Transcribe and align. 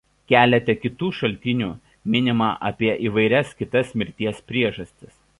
Kelete 0.31 0.73
kitų 0.85 1.09
šaltinių 1.17 1.67
minima 2.15 2.47
apie 2.69 2.89
įvairias 3.09 3.53
kitas 3.59 3.93
mirties 4.03 4.41
priežastis. 4.53 5.13